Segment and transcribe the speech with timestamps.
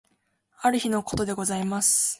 [0.59, 2.09] ある日の事でございます。